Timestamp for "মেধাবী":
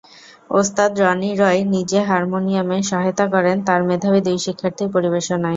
3.89-4.19